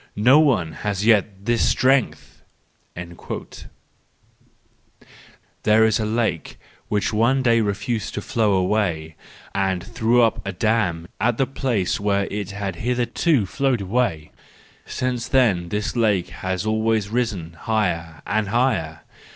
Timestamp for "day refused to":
7.43-8.21